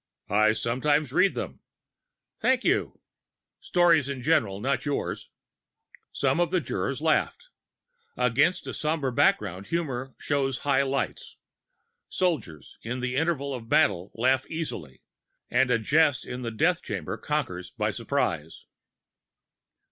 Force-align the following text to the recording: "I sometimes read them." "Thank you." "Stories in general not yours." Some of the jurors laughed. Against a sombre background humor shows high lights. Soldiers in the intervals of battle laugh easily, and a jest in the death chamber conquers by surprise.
"I 0.31 0.53
sometimes 0.53 1.13
read 1.13 1.35
them." 1.35 1.59
"Thank 2.39 2.63
you." 2.63 3.01
"Stories 3.59 4.09
in 4.09 4.23
general 4.23 4.59
not 4.59 4.83
yours." 4.83 5.29
Some 6.11 6.39
of 6.39 6.49
the 6.49 6.59
jurors 6.59 7.01
laughed. 7.01 7.49
Against 8.17 8.65
a 8.65 8.73
sombre 8.73 9.11
background 9.13 9.67
humor 9.67 10.15
shows 10.17 10.63
high 10.63 10.81
lights. 10.81 11.37
Soldiers 12.09 12.79
in 12.81 12.99
the 12.99 13.15
intervals 13.15 13.57
of 13.61 13.69
battle 13.69 14.11
laugh 14.15 14.49
easily, 14.49 15.03
and 15.51 15.69
a 15.69 15.77
jest 15.77 16.25
in 16.25 16.41
the 16.41 16.49
death 16.49 16.81
chamber 16.81 17.15
conquers 17.15 17.69
by 17.69 17.91
surprise. 17.91 18.65